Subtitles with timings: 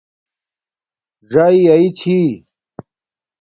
[1.31, 2.17] ژآئ آئ چھی